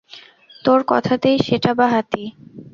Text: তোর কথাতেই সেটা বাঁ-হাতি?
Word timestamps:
তোর 0.65 0.79
কথাতেই 0.87 1.37
সেটা 1.39 1.71
বাঁ-হাতি? 1.73 2.23